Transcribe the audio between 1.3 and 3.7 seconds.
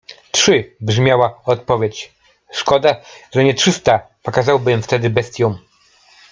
odpowiedź.- Szkoda, że nie